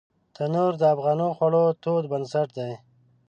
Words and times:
تنور 0.35 0.71
د 0.81 0.83
افغانو 0.95 1.27
خوړو 1.37 1.65
تود 1.83 2.03
بنسټ 2.11 2.47
دی 2.57 2.71